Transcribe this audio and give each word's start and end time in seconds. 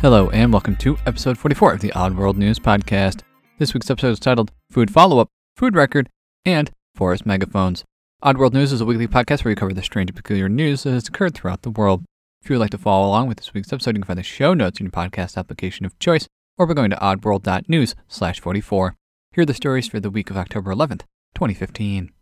Hello, 0.00 0.28
and 0.28 0.52
welcome 0.52 0.76
to 0.76 0.98
episode 1.06 1.38
44 1.38 1.72
of 1.72 1.80
the 1.80 1.92
Odd 1.92 2.16
World 2.18 2.36
News 2.36 2.58
Podcast. 2.58 3.22
This 3.58 3.72
week's 3.72 3.90
episode 3.90 4.10
is 4.10 4.20
titled 4.20 4.52
Food 4.70 4.90
Follow 4.90 5.18
Up, 5.18 5.30
Food 5.56 5.74
Record, 5.74 6.10
and 6.44 6.70
Forest 6.94 7.24
Megaphones. 7.24 7.82
Odd 8.22 8.36
World 8.36 8.52
News 8.52 8.72
is 8.72 8.82
a 8.82 8.84
weekly 8.84 9.08
podcast 9.08 9.42
where 9.42 9.52
we 9.52 9.56
cover 9.56 9.72
the 9.72 9.82
strange 9.82 10.10
and 10.10 10.16
peculiar 10.16 10.50
news 10.50 10.82
that 10.82 10.92
has 10.92 11.08
occurred 11.08 11.34
throughout 11.34 11.62
the 11.62 11.70
world. 11.70 12.04
If 12.42 12.50
you 12.50 12.54
would 12.56 12.60
like 12.60 12.70
to 12.72 12.78
follow 12.78 13.08
along 13.08 13.28
with 13.28 13.38
this 13.38 13.54
week's 13.54 13.72
episode, 13.72 13.96
you 13.96 14.02
can 14.02 14.06
find 14.06 14.18
the 14.18 14.22
show 14.22 14.52
notes 14.52 14.78
in 14.78 14.86
your 14.86 14.92
podcast 14.92 15.38
application 15.38 15.86
of 15.86 15.98
choice 15.98 16.28
or 16.58 16.66
by 16.66 16.74
going 16.74 16.90
to 16.90 16.96
oddworld.news 16.96 17.94
slash 18.06 18.38
44. 18.38 18.94
Here 19.32 19.42
are 19.42 19.46
the 19.46 19.54
stories 19.54 19.88
for 19.88 19.98
the 19.98 20.10
week 20.10 20.28
of 20.28 20.36
October 20.36 20.74
11th, 20.74 21.02
2015. 21.34 22.12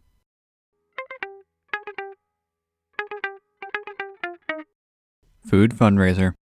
Food 5.45 5.73
Fundraiser 5.73 6.35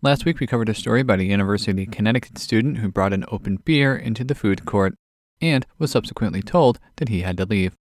Last 0.00 0.24
week, 0.24 0.38
we 0.38 0.46
covered 0.46 0.68
a 0.68 0.74
story 0.74 1.00
about 1.00 1.18
a 1.18 1.24
University 1.24 1.82
of 1.82 1.90
Connecticut 1.90 2.38
student 2.38 2.78
who 2.78 2.88
brought 2.88 3.12
an 3.12 3.24
open 3.32 3.56
beer 3.56 3.96
into 3.96 4.22
the 4.22 4.36
food 4.36 4.64
court 4.64 4.94
and 5.40 5.66
was 5.76 5.90
subsequently 5.90 6.40
told 6.40 6.78
that 6.98 7.08
he 7.08 7.22
had 7.22 7.36
to 7.38 7.44
leave. 7.44 7.74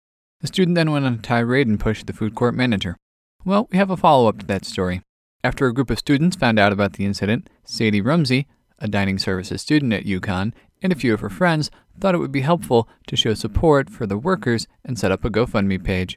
The 0.40 0.46
student 0.46 0.76
then 0.76 0.92
went 0.92 1.06
on 1.06 1.14
a 1.14 1.18
tirade 1.18 1.66
and 1.66 1.80
pushed 1.80 2.06
the 2.06 2.12
food 2.12 2.36
court 2.36 2.54
manager. 2.54 2.96
Well, 3.44 3.66
we 3.72 3.78
have 3.78 3.90
a 3.90 3.96
follow 3.96 4.28
up 4.28 4.38
to 4.38 4.46
that 4.46 4.64
story. 4.64 5.02
After 5.42 5.66
a 5.66 5.74
group 5.74 5.90
of 5.90 5.98
students 5.98 6.36
found 6.36 6.56
out 6.56 6.72
about 6.72 6.92
the 6.92 7.04
incident, 7.04 7.50
Sadie 7.64 8.00
Rumsey, 8.00 8.46
a 8.78 8.86
dining 8.86 9.18
services 9.18 9.60
student 9.60 9.92
at 9.92 10.04
UConn, 10.04 10.52
and 10.82 10.92
a 10.92 10.96
few 10.96 11.14
of 11.14 11.20
her 11.20 11.28
friends 11.28 11.68
thought 11.98 12.14
it 12.14 12.18
would 12.18 12.30
be 12.30 12.42
helpful 12.42 12.88
to 13.08 13.16
show 13.16 13.34
support 13.34 13.90
for 13.90 14.06
the 14.06 14.18
workers 14.18 14.68
and 14.84 14.96
set 14.96 15.10
up 15.10 15.24
a 15.24 15.30
GoFundMe 15.30 15.82
page. 15.82 16.16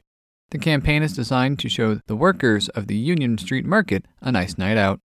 The 0.50 0.58
campaign 0.58 1.02
is 1.02 1.16
designed 1.16 1.58
to 1.58 1.68
show 1.68 1.96
the 2.06 2.14
workers 2.14 2.68
of 2.68 2.86
the 2.86 2.96
Union 2.96 3.36
Street 3.36 3.64
Market 3.64 4.06
a 4.20 4.30
nice 4.30 4.56
night 4.56 4.76
out. 4.76 5.00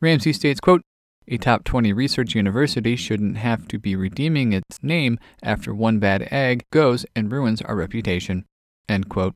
Ramsey 0.00 0.32
states, 0.32 0.60
quote, 0.60 0.82
a 1.28 1.38
top 1.38 1.64
20 1.64 1.92
research 1.92 2.34
university 2.34 2.94
shouldn't 2.94 3.38
have 3.38 3.66
to 3.68 3.78
be 3.78 3.96
redeeming 3.96 4.52
its 4.52 4.82
name 4.82 5.18
after 5.42 5.74
one 5.74 5.98
bad 5.98 6.28
egg 6.30 6.64
goes 6.70 7.04
and 7.16 7.32
ruins 7.32 7.60
our 7.62 7.74
reputation. 7.74 8.44
End 8.88 9.08
quote. 9.08 9.34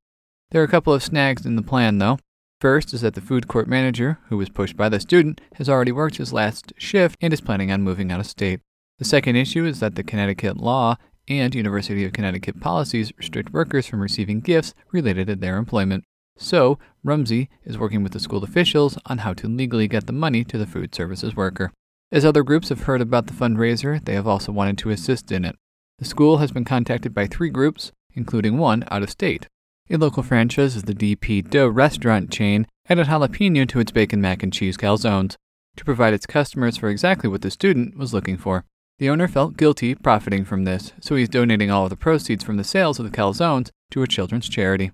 There 0.51 0.61
are 0.63 0.65
a 0.65 0.69
couple 0.69 0.93
of 0.93 1.03
snags 1.03 1.45
in 1.45 1.57
the 1.57 1.63
plan, 1.63 1.99
though. 1.99 2.19
First 2.61 2.93
is 2.93 3.01
that 3.01 3.15
the 3.15 3.21
food 3.21 3.49
court 3.49 3.67
manager, 3.67 4.19
who 4.29 4.37
was 4.37 4.51
pushed 4.51 4.77
by 4.77 4.89
the 4.89 5.01
student, 5.01 5.41
has 5.55 5.69
already 5.69 5.93
worked 5.93 6.19
his 6.19 6.33
last 6.33 6.73
shift 6.77 7.17
and 7.21 7.33
is 7.33 7.41
planning 7.41 7.73
on 7.73 7.83
moving 7.83 8.13
out 8.13 8.21
of 8.21 8.27
state. 8.27 8.61
The 8.99 9.05
second 9.05 9.37
issue 9.37 9.65
is 9.65 9.81
that 9.81 9.95
the 9.95 10.05
Connecticut 10.05 10.59
law 10.59 10.97
and 11.27 11.55
University 11.55 12.05
of 12.05 12.13
Connecticut 12.13 12.61
policies 12.61 13.13
restrict 13.17 13.53
workers 13.53 13.87
from 13.87 14.03
receiving 14.03 14.41
gifts 14.41 14.75
related 14.93 15.29
to 15.29 15.37
their 15.37 15.57
employment. 15.57 16.05
So, 16.43 16.79
Rumsey 17.05 17.51
is 17.65 17.77
working 17.77 18.03
with 18.03 18.13
the 18.13 18.19
school 18.19 18.43
officials 18.43 18.99
on 19.05 19.19
how 19.19 19.35
to 19.35 19.47
legally 19.47 19.87
get 19.87 20.07
the 20.07 20.15
money 20.15 20.43
to 20.45 20.57
the 20.57 20.67
food 20.67 20.95
services 20.95 21.37
worker. 21.37 21.71
As 22.11 22.25
other 22.25 22.43
groups 22.43 22.71
have 22.71 22.85
heard 22.85 23.03
about 23.03 23.27
the 23.27 23.35
fundraiser, 23.35 24.03
they 24.03 24.15
have 24.15 24.27
also 24.27 24.51
wanted 24.51 24.79
to 24.79 24.91
assist 24.91 25.31
in 25.31 25.45
it. 25.45 25.55
The 25.99 26.07
school 26.07 26.39
has 26.39 26.51
been 26.51 26.65
contacted 26.65 27.13
by 27.13 27.27
three 27.27 27.51
groups, 27.51 27.93
including 28.15 28.57
one 28.57 28.85
out 28.91 29.03
of 29.03 29.11
state. 29.11 29.49
A 29.91 29.99
local 29.99 30.23
franchise 30.23 30.77
of 30.77 30.87
the 30.87 30.95
DP 30.95 31.49
Dough 31.49 31.69
restaurant 31.69 32.31
chain 32.31 32.67
added 32.89 33.09
jalapeno 33.09 33.69
to 33.69 33.79
its 33.79 33.93
bacon 33.93 34.23
mac 34.23 34.43
and 34.43 34.53
cheese 34.53 34.79
calzones 34.79 35.37
to 35.77 35.85
provide 35.85 36.15
its 36.15 36.27
customers 36.27 36.79
for 36.79 36.89
exactly 36.89 37.29
what 37.29 37.43
the 37.43 37.51
student 37.51 37.99
was 37.99 38.15
looking 38.15 38.39
for. 38.39 38.65
The 38.99 39.11
owner 39.11 39.29
felt 39.29 39.59
guilty 39.59 39.95
profiting 39.95 40.47
from 40.47 40.65
this, 40.65 40.95
so 41.01 41.17
he's 41.17 41.29
donating 41.29 41.71
all 41.71 41.85
of 41.85 41.91
the 41.91 41.97
proceeds 41.97 42.43
from 42.43 42.57
the 42.57 42.65
sales 42.65 42.99
of 42.99 43.05
the 43.05 43.17
calzones 43.17 43.69
to 43.91 44.03
a 44.03 44.07
children's 44.07 44.49
charity. 44.49 44.91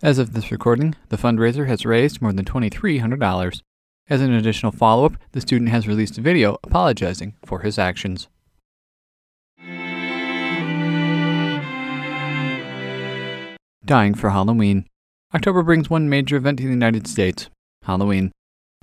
As 0.00 0.20
of 0.20 0.32
this 0.32 0.52
recording, 0.52 0.94
the 1.08 1.16
fundraiser 1.16 1.66
has 1.66 1.84
raised 1.84 2.22
more 2.22 2.32
than 2.32 2.44
$2,300. 2.44 3.60
As 4.08 4.20
an 4.20 4.32
additional 4.32 4.70
follow 4.70 5.06
up, 5.06 5.14
the 5.32 5.40
student 5.40 5.70
has 5.70 5.88
released 5.88 6.16
a 6.16 6.20
video 6.20 6.56
apologizing 6.62 7.34
for 7.44 7.60
his 7.60 7.80
actions. 7.80 8.28
Dying 13.84 14.14
for 14.14 14.30
Halloween. 14.30 14.86
October 15.34 15.64
brings 15.64 15.90
one 15.90 16.08
major 16.08 16.36
event 16.36 16.58
to 16.58 16.64
the 16.64 16.70
United 16.70 17.08
States 17.08 17.50
Halloween. 17.82 18.30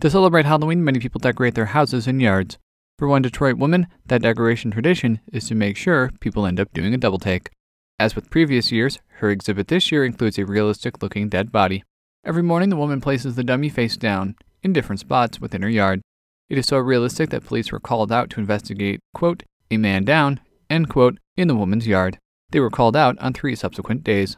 To 0.02 0.10
celebrate 0.10 0.46
Halloween, 0.46 0.84
many 0.84 1.00
people 1.00 1.20
decorate 1.20 1.56
their 1.56 1.68
houses 1.68 2.08
and 2.08 2.22
yards. 2.22 2.58
For 3.00 3.08
one 3.08 3.22
Detroit 3.22 3.56
woman, 3.56 3.88
that 4.08 4.22
decoration 4.22 4.70
tradition 4.70 5.22
is 5.32 5.48
to 5.48 5.56
make 5.56 5.78
sure 5.78 6.12
people 6.20 6.46
end 6.46 6.60
up 6.60 6.74
doing 6.74 6.94
a 6.94 6.98
double 6.98 7.20
take. 7.20 7.52
As 7.98 8.14
with 8.14 8.30
previous 8.30 8.74
years, 8.74 9.00
her 9.20 9.30
exhibit 9.30 9.70
this 9.70 9.90
year 9.90 10.04
includes 10.04 10.38
a 10.38 10.46
realistic 10.46 11.02
looking 11.02 11.30
dead 11.30 11.50
body. 11.50 11.84
Every 12.26 12.44
morning, 12.44 12.68
the 12.70 12.76
woman 12.76 13.00
places 13.00 13.36
the 13.36 13.44
dummy 13.44 13.70
face 13.70 13.96
down, 13.96 14.36
in 14.62 14.74
different 14.74 15.00
spots 15.00 15.40
within 15.40 15.62
her 15.62 15.70
yard. 15.70 16.02
It 16.50 16.58
is 16.58 16.66
so 16.66 16.78
realistic 16.78 17.30
that 17.30 17.46
police 17.46 17.72
were 17.72 17.80
called 17.80 18.12
out 18.12 18.30
to 18.32 18.42
investigate, 18.42 19.00
quote, 19.14 19.44
a 19.72 19.78
man 19.78 20.04
down, 20.04 20.42
end 20.70 20.90
quote, 20.90 21.20
in 21.38 21.48
the 21.48 21.56
woman's 21.56 21.88
yard. 21.88 22.20
They 22.50 22.60
were 22.60 22.70
called 22.70 22.98
out 22.98 23.18
on 23.20 23.32
three 23.32 23.56
subsequent 23.56 24.04
days. 24.04 24.36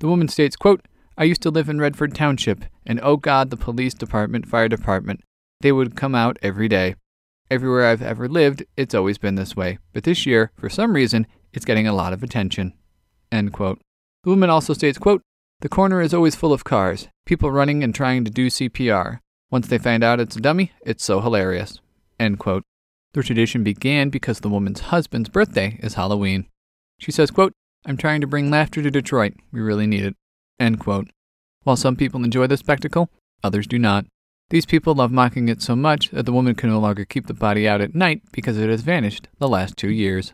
The 0.00 0.08
woman 0.08 0.28
states, 0.28 0.54
quote, 0.54 0.86
I 1.16 1.24
used 1.24 1.42
to 1.42 1.50
live 1.50 1.70
in 1.70 1.80
Redford 1.80 2.14
Township, 2.14 2.64
and 2.84 3.00
oh 3.02 3.16
God, 3.16 3.48
the 3.48 3.56
police 3.56 3.94
department, 3.94 4.46
fire 4.46 4.68
department, 4.68 5.22
they 5.62 5.72
would 5.72 5.96
come 5.96 6.14
out 6.14 6.38
every 6.42 6.68
day. 6.68 6.94
Everywhere 7.50 7.86
I've 7.86 8.02
ever 8.02 8.28
lived, 8.28 8.64
it's 8.76 8.94
always 8.94 9.16
been 9.16 9.36
this 9.36 9.56
way. 9.56 9.78
But 9.94 10.04
this 10.04 10.26
year, 10.26 10.52
for 10.56 10.68
some 10.68 10.92
reason, 10.92 11.26
it's 11.54 11.64
getting 11.64 11.88
a 11.88 11.94
lot 11.94 12.12
of 12.12 12.22
attention. 12.22 12.74
End 13.30 13.52
quote. 13.52 13.80
The 14.24 14.30
woman 14.30 14.50
also 14.50 14.72
states, 14.74 14.98
quote, 14.98 15.22
The 15.60 15.68
corner 15.68 16.00
is 16.00 16.14
always 16.14 16.34
full 16.34 16.52
of 16.52 16.64
cars, 16.64 17.08
people 17.26 17.50
running 17.50 17.82
and 17.82 17.94
trying 17.94 18.24
to 18.24 18.30
do 18.30 18.48
CPR. 18.48 19.20
Once 19.50 19.68
they 19.68 19.78
find 19.78 20.04
out 20.04 20.20
it's 20.20 20.36
a 20.36 20.40
dummy, 20.40 20.72
it's 20.82 21.04
so 21.04 21.20
hilarious. 21.20 21.80
End 22.18 22.38
quote. 22.38 22.64
The 23.14 23.22
tradition 23.22 23.64
began 23.64 24.10
because 24.10 24.40
the 24.40 24.48
woman's 24.48 24.80
husband's 24.80 25.28
birthday 25.28 25.78
is 25.82 25.94
Halloween. 25.94 26.46
She 26.98 27.10
says, 27.10 27.30
quote, 27.30 27.52
I'm 27.86 27.96
trying 27.96 28.20
to 28.20 28.26
bring 28.26 28.50
laughter 28.50 28.82
to 28.82 28.90
Detroit. 28.90 29.34
We 29.50 29.60
really 29.60 29.86
need 29.86 30.04
it. 30.04 30.16
End 30.60 30.80
quote. 30.80 31.08
While 31.62 31.76
some 31.76 31.96
people 31.96 32.22
enjoy 32.22 32.46
the 32.46 32.56
spectacle, 32.56 33.08
others 33.42 33.66
do 33.66 33.78
not. 33.78 34.04
These 34.50 34.66
people 34.66 34.94
love 34.94 35.12
mocking 35.12 35.48
it 35.48 35.62
so 35.62 35.76
much 35.76 36.10
that 36.10 36.26
the 36.26 36.32
woman 36.32 36.54
can 36.54 36.70
no 36.70 36.80
longer 36.80 37.04
keep 37.04 37.26
the 37.26 37.34
body 37.34 37.68
out 37.68 37.80
at 37.80 37.94
night 37.94 38.22
because 38.32 38.56
it 38.56 38.70
has 38.70 38.82
vanished 38.82 39.28
the 39.38 39.48
last 39.48 39.76
two 39.76 39.90
years. 39.90 40.32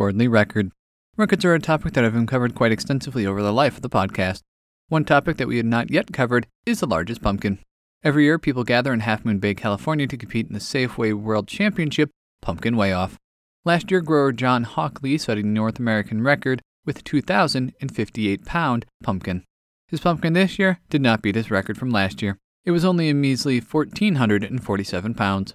Gordon 0.00 0.20
Lee 0.20 0.28
Record. 0.28 0.70
Records 1.18 1.44
are 1.44 1.52
a 1.52 1.60
topic 1.60 1.92
that 1.92 2.06
I've 2.06 2.14
uncovered 2.14 2.54
quite 2.54 2.72
extensively 2.72 3.26
over 3.26 3.42
the 3.42 3.52
life 3.52 3.76
of 3.76 3.82
the 3.82 3.90
podcast. 3.90 4.40
One 4.88 5.04
topic 5.04 5.36
that 5.36 5.46
we 5.46 5.58
had 5.58 5.66
not 5.66 5.90
yet 5.90 6.10
covered 6.10 6.46
is 6.64 6.80
the 6.80 6.86
largest 6.86 7.20
pumpkin. 7.20 7.58
Every 8.02 8.24
year, 8.24 8.38
people 8.38 8.64
gather 8.64 8.94
in 8.94 9.00
Half 9.00 9.26
Moon 9.26 9.40
Bay, 9.40 9.52
California 9.52 10.06
to 10.06 10.16
compete 10.16 10.46
in 10.46 10.54
the 10.54 10.58
Safeway 10.58 11.12
World 11.12 11.48
Championship 11.48 12.08
Pumpkin 12.40 12.78
Weigh 12.78 12.94
Off. 12.94 13.18
Last 13.66 13.90
year, 13.90 14.00
grower 14.00 14.32
John 14.32 14.64
Hawkley 14.64 15.18
set 15.18 15.36
a 15.36 15.42
North 15.42 15.78
American 15.78 16.22
record 16.22 16.62
with 16.86 17.04
2,058 17.04 18.46
pound 18.46 18.86
pumpkin. 19.02 19.44
His 19.88 20.00
pumpkin 20.00 20.32
this 20.32 20.58
year 20.58 20.80
did 20.88 21.02
not 21.02 21.20
beat 21.20 21.34
his 21.34 21.50
record 21.50 21.76
from 21.76 21.90
last 21.90 22.22
year. 22.22 22.38
It 22.64 22.70
was 22.70 22.86
only 22.86 23.10
a 23.10 23.14
measly 23.14 23.60
1,447 23.60 25.12
pounds. 25.12 25.52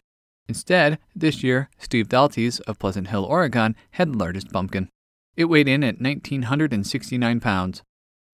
Instead, 0.48 1.00
this 1.16 1.44
year, 1.44 1.70
Steve 1.80 2.08
Daletas 2.08 2.62
of 2.62 2.78
Pleasant 2.78 3.08
Hill, 3.08 3.26
Oregon, 3.26 3.76
had 3.92 4.14
the 4.14 4.18
largest 4.18 4.52
pumpkin. 4.52 4.90
It 5.36 5.46
weighed 5.46 5.68
in 5.68 5.84
at 5.84 6.00
1,969 6.00 7.40
pounds. 7.40 7.82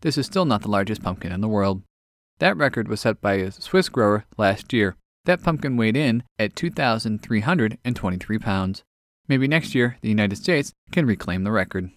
This 0.02 0.18
is 0.18 0.26
still 0.26 0.46
not 0.46 0.62
the 0.62 0.68
largest 0.68 1.02
pumpkin 1.02 1.32
in 1.32 1.42
the 1.42 1.48
world. 1.48 1.84
That 2.40 2.58
record 2.58 2.88
was 2.88 3.00
set 3.00 3.22
by 3.22 3.36
a 3.36 3.52
Swiss 3.52 3.88
grower 3.88 4.26
last 4.38 4.74
year. 4.74 4.96
That 5.26 5.44
pumpkin 5.44 5.78
weighed 5.78 5.96
in 5.96 6.24
at 6.38 6.56
2,323 6.56 8.40
pounds. 8.40 8.84
Maybe 9.28 9.48
next 9.48 9.74
year, 9.74 9.98
the 10.02 10.10
United 10.10 10.36
States 10.36 10.74
can 10.92 11.06
reclaim 11.06 11.44
the 11.44 11.52
record. 11.52 11.92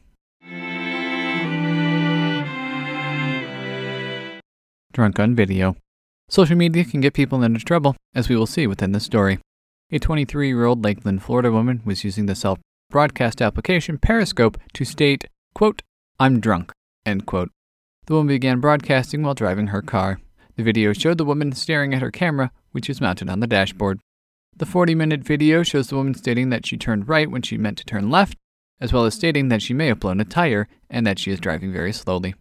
Drunk 4.92 5.18
on 5.18 5.34
video. 5.34 5.76
Social 6.28 6.56
media 6.56 6.84
can 6.84 7.00
get 7.00 7.14
people 7.14 7.42
into 7.42 7.58
trouble, 7.60 7.96
as 8.14 8.28
we 8.28 8.36
will 8.36 8.46
see 8.46 8.66
within 8.66 8.92
this 8.92 9.04
story. 9.04 9.40
A 9.94 10.00
23 10.00 10.48
year 10.48 10.64
old 10.64 10.82
Lakeland, 10.82 11.22
Florida 11.22 11.52
woman 11.52 11.80
was 11.84 12.02
using 12.02 12.26
the 12.26 12.34
self 12.34 12.58
broadcast 12.90 13.40
application 13.40 13.96
Periscope 13.96 14.58
to 14.72 14.84
state, 14.84 15.26
quote, 15.54 15.82
I'm 16.18 16.40
drunk, 16.40 16.72
end 17.06 17.26
quote. 17.26 17.50
The 18.06 18.14
woman 18.14 18.26
began 18.26 18.58
broadcasting 18.58 19.22
while 19.22 19.34
driving 19.34 19.68
her 19.68 19.82
car. 19.82 20.18
The 20.56 20.64
video 20.64 20.92
showed 20.94 21.18
the 21.18 21.24
woman 21.24 21.52
staring 21.52 21.94
at 21.94 22.02
her 22.02 22.10
camera, 22.10 22.50
which 22.72 22.90
is 22.90 23.00
mounted 23.00 23.30
on 23.30 23.38
the 23.38 23.46
dashboard. 23.46 24.00
The 24.56 24.66
40 24.66 24.96
minute 24.96 25.22
video 25.22 25.62
shows 25.62 25.86
the 25.86 25.94
woman 25.94 26.14
stating 26.14 26.50
that 26.50 26.66
she 26.66 26.76
turned 26.76 27.08
right 27.08 27.30
when 27.30 27.42
she 27.42 27.56
meant 27.56 27.78
to 27.78 27.84
turn 27.84 28.10
left, 28.10 28.36
as 28.80 28.92
well 28.92 29.04
as 29.04 29.14
stating 29.14 29.46
that 29.50 29.62
she 29.62 29.74
may 29.74 29.86
have 29.86 30.00
blown 30.00 30.20
a 30.20 30.24
tire 30.24 30.66
and 30.90 31.06
that 31.06 31.20
she 31.20 31.30
is 31.30 31.38
driving 31.38 31.72
very 31.72 31.92
slowly. 31.92 32.34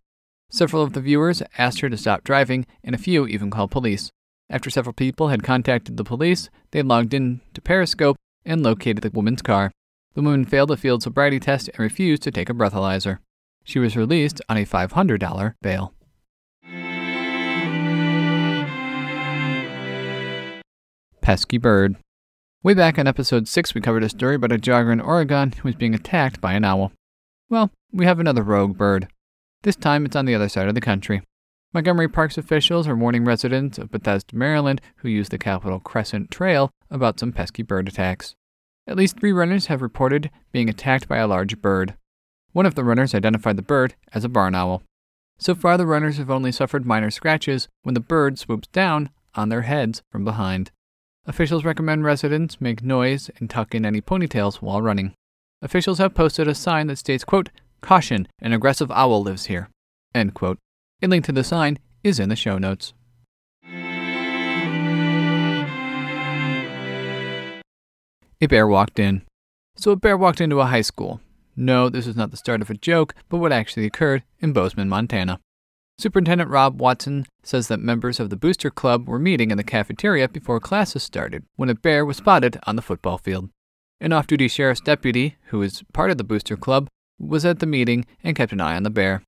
Several 0.50 0.82
of 0.82 0.94
the 0.94 1.02
viewers 1.02 1.44
asked 1.60 1.82
her 1.82 1.90
to 1.92 1.98
stop 1.98 2.24
driving, 2.24 2.66
and 2.84 2.96
a 2.96 2.98
few 2.98 3.28
even 3.28 3.52
called 3.52 3.70
police. 3.70 4.10
After 4.54 4.70
several 4.70 4.94
people 4.94 5.30
had 5.30 5.42
contacted 5.42 5.98
the 5.98 6.04
police, 6.04 6.52
they 6.70 6.84
logged 6.84 7.16
in 7.16 7.42
to 7.56 7.62
Periscope 7.62 8.18
and 8.46 8.62
located 8.62 9.02
the 9.02 9.10
woman's 9.10 9.42
car. 9.42 9.72
The 10.14 10.22
woman 10.22 10.46
failed 10.46 10.70
a 10.70 10.78
field 10.78 11.02
sobriety 11.02 11.40
test 11.40 11.70
and 11.70 11.80
refused 11.80 12.22
to 12.22 12.32
take 12.32 12.52
a 12.52 12.54
breathalyzer. 12.54 13.18
She 13.64 13.80
was 13.80 13.98
released 13.98 14.42
on 14.48 14.58
a 14.58 14.66
$500 14.66 15.56
bail. 15.64 15.96
Pesky 21.22 21.58
bird. 21.58 21.96
Way 22.62 22.76
back 22.76 23.00
on 23.00 23.08
episode 23.08 23.48
6, 23.48 23.74
we 23.74 23.82
covered 23.82 24.04
a 24.04 24.10
story 24.10 24.36
about 24.36 24.52
a 24.52 24.60
jogger 24.60 24.94
in 24.94 25.02
Oregon 25.02 25.52
who 25.54 25.68
was 25.68 25.76
being 25.76 25.96
attacked 25.96 26.40
by 26.40 26.54
an 26.54 26.64
owl. 26.64 26.92
Well, 27.50 27.72
we 27.92 28.06
have 28.06 28.20
another 28.20 28.44
rogue 28.44 28.78
bird. 28.78 29.08
This 29.64 29.76
time 29.76 30.06
it's 30.06 30.16
on 30.16 30.26
the 30.26 30.36
other 30.36 30.48
side 30.48 30.68
of 30.68 30.76
the 30.76 30.82
country. 30.82 31.24
Montgomery 31.74 32.08
Parks 32.08 32.38
officials 32.38 32.88
are 32.88 32.96
warning 32.96 33.26
residents 33.26 33.80
of 33.80 33.90
Bethesda, 33.90 34.36
Maryland, 34.36 34.80
who 34.98 35.10
use 35.10 35.30
the 35.30 35.40
Capital 35.40 35.80
Crescent 35.80 36.30
Trail 36.30 36.70
about 36.92 37.20
some 37.20 37.32
pesky 37.32 37.64
bird 37.64 37.88
attacks. 37.88 38.36
At 38.86 38.96
least 38.96 39.20
three 39.20 39.32
runners 39.32 39.66
have 39.68 39.82
reported 39.82 40.30
being 40.52 40.70
attacked 40.70 41.08
by 41.08 41.18
a 41.18 41.28
large 41.28 41.60
bird. 41.62 41.96
One 42.52 42.68
of 42.68 42.76
the 42.76 42.84
runners 42.84 43.16
identified 43.16 43.56
the 43.56 43.64
bird 43.64 43.96
as 44.14 44.24
a 44.24 44.30
barn 44.30 44.54
owl. 44.54 44.84
So 45.40 45.56
far, 45.56 45.80
the 45.80 45.88
runners 45.88 46.18
have 46.18 46.30
only 46.30 46.52
suffered 46.52 46.86
minor 46.86 47.10
scratches 47.10 47.68
when 47.82 47.96
the 47.96 48.00
bird 48.00 48.38
swoops 48.38 48.68
down 48.68 49.10
on 49.34 49.50
their 49.50 49.64
heads 49.64 50.04
from 50.12 50.24
behind. 50.24 50.70
Officials 51.26 51.66
recommend 51.66 52.04
residents 52.04 52.62
make 52.62 52.84
noise 52.84 53.32
and 53.40 53.50
tuck 53.50 53.74
in 53.74 53.84
any 53.84 54.00
ponytails 54.00 54.58
while 54.58 54.82
running. 54.82 55.16
Officials 55.64 55.98
have 55.98 56.14
posted 56.14 56.48
a 56.48 56.54
sign 56.54 56.86
that 56.86 56.98
states, 56.98 57.24
quote, 57.24 57.50
Caution, 57.82 58.28
an 58.40 58.54
aggressive 58.54 58.92
owl 58.92 59.24
lives 59.24 59.46
here. 59.46 59.70
End 60.14 60.36
quote. 60.36 60.60
A 61.02 61.08
link 61.08 61.26
to 61.26 61.32
the 61.32 61.44
sign 61.44 61.80
is 62.04 62.20
in 62.20 62.30
the 62.30 62.36
show 62.36 62.58
notes. 62.58 62.94
A 68.42 68.48
bear 68.48 68.68
walked 68.68 69.00
in. 69.00 69.22
So 69.76 69.92
a 69.92 69.96
bear 69.96 70.18
walked 70.18 70.42
into 70.42 70.60
a 70.60 70.66
high 70.66 70.82
school. 70.82 71.22
No, 71.56 71.88
this 71.90 72.08
is 72.08 72.16
not 72.16 72.32
the 72.32 72.38
start 72.38 72.62
of 72.62 72.70
a 72.70 72.74
joke, 72.76 73.16
but 73.30 73.38
what 73.38 73.52
actually 73.52 73.86
occurred 73.86 74.24
in 74.40 74.54
Bozeman, 74.54 74.90
Montana. 74.90 75.40
Superintendent 75.98 76.50
Rob 76.50 76.82
Watson 76.82 77.26
says 77.44 77.68
that 77.68 77.80
members 77.80 78.20
of 78.20 78.30
the 78.30 78.36
Booster 78.36 78.72
Club 78.72 79.08
were 79.08 79.20
meeting 79.20 79.52
in 79.52 79.58
the 79.58 79.64
cafeteria 79.64 80.28
before 80.28 80.60
classes 80.60 81.04
started 81.04 81.46
when 81.56 81.70
a 81.70 81.76
bear 81.76 82.04
was 82.06 82.18
spotted 82.18 82.60
on 82.66 82.76
the 82.76 82.82
football 82.82 83.18
field. 83.18 83.50
An 84.02 84.12
off 84.12 84.28
duty 84.28 84.48
sheriff's 84.48 84.82
deputy, 84.82 85.38
who 85.48 85.62
is 85.62 85.84
part 85.94 86.12
of 86.12 86.18
the 86.18 86.24
Booster 86.24 86.58
Club, 86.58 86.90
was 87.20 87.46
at 87.46 87.60
the 87.60 87.66
meeting 87.66 88.06
and 88.24 88.36
kept 88.36 88.52
an 88.52 88.60
eye 88.60 88.76
on 88.76 88.84
the 88.84 88.90
bear. 88.90 89.22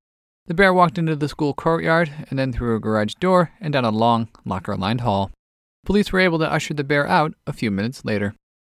The 0.47 0.53
bear 0.53 0.71
walked 0.71 0.99
into 0.99 1.15
the 1.15 1.27
school 1.27 1.55
courtyard 1.55 2.11
and 2.29 2.37
then 2.37 2.53
through 2.53 2.75
a 2.75 2.79
garage 2.79 3.15
door 3.15 3.51
and 3.59 3.73
down 3.73 3.83
a 3.83 3.89
long, 3.89 4.29
locker 4.45 4.77
lined 4.77 5.01
hall. 5.01 5.31
Police 5.85 6.11
were 6.11 6.19
able 6.19 6.37
to 6.37 6.51
usher 6.51 6.75
the 6.75 6.83
bear 6.83 7.07
out 7.07 7.33
a 7.47 7.53
few 7.53 7.71
minutes 7.71 8.05
later. 8.05 8.35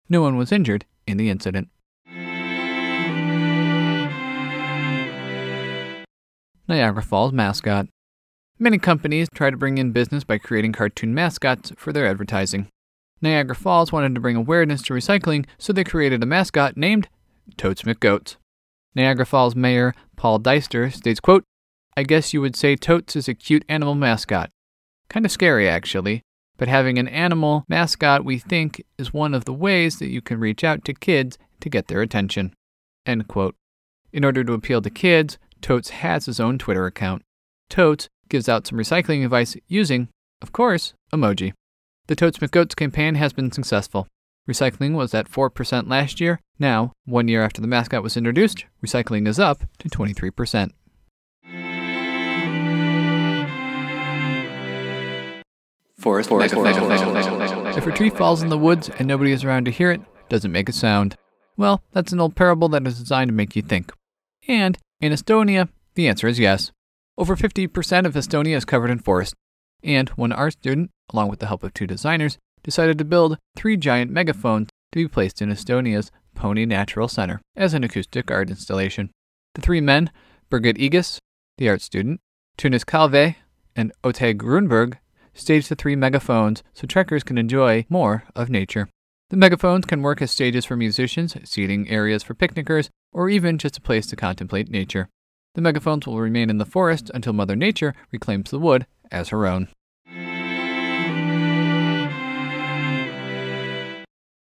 No 0.08 0.22
one 0.22 0.36
was 0.36 0.52
injured 0.52 0.84
in 1.08 1.16
the 1.16 1.28
incident. 1.28 1.68
Niagara 6.68 7.02
Falls 7.02 7.32
mascot. 7.32 7.88
Many 8.60 8.78
companies 8.78 9.28
try 9.34 9.50
to 9.50 9.56
bring 9.56 9.78
in 9.78 9.90
business 9.90 10.22
by 10.22 10.38
creating 10.38 10.72
cartoon 10.72 11.14
mascots 11.14 11.72
for 11.76 11.92
their 11.92 12.06
advertising. 12.06 12.68
Niagara 13.20 13.56
Falls 13.56 13.90
wanted 13.90 14.14
to 14.14 14.20
bring 14.20 14.36
awareness 14.36 14.82
to 14.82 14.94
recycling, 14.94 15.46
so 15.58 15.72
they 15.72 15.82
created 15.82 16.22
a 16.22 16.26
mascot 16.26 16.76
named 16.76 17.08
Totes 17.56 17.82
McGoats. 17.82 18.36
Niagara 18.94 19.26
Falls 19.26 19.56
Mayor 19.56 19.94
Paul 20.16 20.38
Dyster 20.38 20.92
states, 20.92 21.18
quote, 21.18 21.44
I 21.96 22.02
guess 22.02 22.34
you 22.34 22.42
would 22.42 22.56
say 22.56 22.76
Totes 22.76 23.16
is 23.16 23.26
a 23.26 23.34
cute 23.34 23.64
animal 23.68 23.94
mascot. 23.94 24.50
Kind 25.08 25.24
of 25.24 25.32
scary, 25.32 25.66
actually, 25.66 26.22
but 26.58 26.68
having 26.68 26.98
an 26.98 27.08
animal 27.08 27.64
mascot, 27.68 28.24
we 28.24 28.38
think, 28.38 28.84
is 28.98 29.14
one 29.14 29.32
of 29.32 29.46
the 29.46 29.52
ways 29.54 29.98
that 29.98 30.10
you 30.10 30.20
can 30.20 30.38
reach 30.38 30.62
out 30.62 30.84
to 30.84 30.92
kids 30.92 31.38
to 31.60 31.70
get 31.70 31.88
their 31.88 32.02
attention. 32.02 32.54
End 33.06 33.28
quote. 33.28 33.54
In 34.12 34.24
order 34.24 34.44
to 34.44 34.52
appeal 34.52 34.82
to 34.82 34.90
kids, 34.90 35.38
Totes 35.62 35.90
has 35.90 36.26
his 36.26 36.38
own 36.38 36.58
Twitter 36.58 36.84
account. 36.84 37.22
Totes 37.70 38.08
gives 38.28 38.48
out 38.48 38.66
some 38.66 38.78
recycling 38.78 39.24
advice 39.24 39.56
using, 39.66 40.08
of 40.42 40.52
course, 40.52 40.92
emoji. 41.12 41.52
The 42.08 42.16
Totes 42.16 42.38
McGoats 42.38 42.76
campaign 42.76 43.14
has 43.14 43.32
been 43.32 43.50
successful. 43.50 44.06
Recycling 44.48 44.94
was 44.94 45.14
at 45.14 45.30
4% 45.30 45.88
last 45.88 46.20
year. 46.20 46.40
Now, 46.58 46.92
one 47.04 47.26
year 47.26 47.42
after 47.42 47.60
the 47.60 47.66
mascot 47.66 48.02
was 48.02 48.16
introduced, 48.16 48.64
recycling 48.84 49.26
is 49.26 49.38
up 49.38 49.64
to 49.78 49.88
23%. 49.88 50.72
Forest, 56.06 56.28
forest, 56.28 56.54
forest, 56.54 56.78
forest, 56.78 57.76
If 57.76 57.84
a 57.84 57.90
tree 57.90 58.10
falls 58.10 58.40
in 58.40 58.48
the 58.48 58.56
woods 58.56 58.88
and 58.96 59.08
nobody 59.08 59.32
is 59.32 59.42
around 59.42 59.64
to 59.64 59.72
hear 59.72 59.90
it, 59.90 60.00
does 60.28 60.44
it 60.44 60.50
make 60.50 60.68
a 60.68 60.72
sound? 60.72 61.16
Well, 61.56 61.82
that's 61.90 62.12
an 62.12 62.20
old 62.20 62.36
parable 62.36 62.68
that 62.68 62.86
is 62.86 63.00
designed 63.00 63.28
to 63.28 63.34
make 63.34 63.56
you 63.56 63.62
think. 63.62 63.90
And 64.46 64.78
in 65.00 65.10
Estonia, 65.10 65.68
the 65.96 66.06
answer 66.06 66.28
is 66.28 66.38
yes. 66.38 66.70
Over 67.18 67.34
50% 67.34 68.06
of 68.06 68.14
Estonia 68.14 68.54
is 68.54 68.64
covered 68.64 68.90
in 68.90 69.00
forest. 69.00 69.34
And 69.82 70.08
one 70.10 70.30
art 70.30 70.52
student, 70.52 70.92
along 71.12 71.28
with 71.28 71.40
the 71.40 71.48
help 71.48 71.64
of 71.64 71.74
two 71.74 71.88
designers, 71.88 72.38
decided 72.62 72.98
to 72.98 73.04
build 73.04 73.38
three 73.56 73.76
giant 73.76 74.12
megaphones 74.12 74.68
to 74.92 75.00
be 75.00 75.08
placed 75.08 75.42
in 75.42 75.50
Estonia's 75.50 76.12
Pähni 76.36 76.68
Natural 76.68 77.08
Center 77.08 77.40
as 77.56 77.74
an 77.74 77.82
acoustic 77.82 78.30
art 78.30 78.48
installation. 78.48 79.10
The 79.56 79.60
three 79.60 79.80
men, 79.80 80.12
Birgit 80.52 80.78
Õigus, 80.78 81.18
the 81.58 81.68
art 81.68 81.82
student, 81.82 82.20
Tõnis 82.56 82.86
Kalve, 82.86 83.34
and 83.74 83.92
Oteg 84.04 84.36
Grunberg, 84.36 84.98
staged 85.36 85.68
the 85.68 85.76
three 85.76 85.94
megaphones 85.94 86.62
so 86.72 86.86
trekkers 86.86 87.22
can 87.22 87.38
enjoy 87.38 87.86
more 87.88 88.24
of 88.34 88.50
nature. 88.50 88.88
The 89.30 89.36
megaphones 89.36 89.86
can 89.86 90.02
work 90.02 90.22
as 90.22 90.30
stages 90.30 90.64
for 90.64 90.76
musicians, 90.76 91.36
seating 91.44 91.88
areas 91.88 92.22
for 92.22 92.34
picnickers, 92.34 92.90
or 93.12 93.28
even 93.28 93.58
just 93.58 93.78
a 93.78 93.80
place 93.80 94.06
to 94.06 94.16
contemplate 94.16 94.70
nature. 94.70 95.08
The 95.54 95.62
megaphones 95.62 96.06
will 96.06 96.20
remain 96.20 96.50
in 96.50 96.58
the 96.58 96.64
forest 96.64 97.10
until 97.14 97.32
Mother 97.32 97.56
Nature 97.56 97.94
reclaims 98.12 98.50
the 98.50 98.58
wood 98.58 98.86
as 99.10 99.30
her 99.30 99.46
own. 99.46 99.68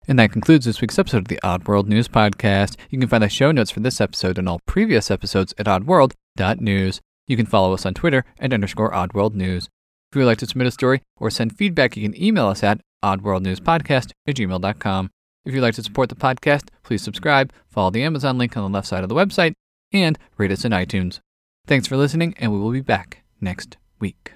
And 0.07 0.19
that 0.19 0.33
concludes 0.33 0.65
this 0.65 0.81
week's 0.81 0.99
episode 0.99 1.19
of 1.19 1.29
the 1.29 1.41
Odd 1.43 1.69
World 1.69 1.87
News 1.89 2.09
Podcast. 2.09 2.77
You 2.89 2.99
can 2.99 3.09
find 3.09 3.23
the 3.23 3.29
show 3.29 3.53
notes 3.53 3.71
for 3.71 3.81
this 3.81 4.01
episode 4.01 4.39
and 4.39 4.49
all 4.49 4.61
previous 4.65 5.11
episodes 5.11 5.53
at 5.59 5.67
oddworld.news. 5.67 7.01
You 7.27 7.37
can 7.37 7.47
follow 7.47 7.75
us 7.75 7.85
on 7.85 7.93
Twitter 7.93 8.25
at 8.39 8.55
underscore 8.55 8.93
oddworld 8.93 9.35
news. 9.35 9.69
If 10.11 10.17
you 10.17 10.21
would 10.21 10.27
like 10.27 10.39
to 10.39 10.47
submit 10.47 10.67
a 10.67 10.71
story 10.71 11.03
or 11.17 11.31
send 11.31 11.57
feedback, 11.57 11.97
you 11.97 12.09
can 12.09 12.21
email 12.21 12.47
us 12.47 12.63
at 12.63 12.81
oddworldnewspodcast 13.05 14.13
at 14.27 14.35
gmail.com. 14.37 15.11
If 15.45 15.55
you'd 15.55 15.61
like 15.61 15.75
to 15.75 15.83
support 15.83 16.09
the 16.09 16.15
podcast, 16.15 16.69
please 16.83 17.03
subscribe, 17.03 17.53
follow 17.69 17.91
the 17.91 18.03
Amazon 18.03 18.39
link 18.39 18.57
on 18.57 18.63
the 18.63 18.75
left 18.75 18.89
side 18.89 19.03
of 19.03 19.09
the 19.09 19.15
website, 19.15 19.53
and 19.93 20.19
rate 20.37 20.53
us 20.53 20.65
in 20.65 20.73
iTunes. 20.73 21.21
Thanks 21.67 21.87
for 21.87 21.97
listening, 21.97 22.35
and 22.39 22.53
we 22.53 22.59
will 22.59 22.73
be 22.73 22.81
back 22.81 23.23
next 23.41 23.77
week. 24.01 24.33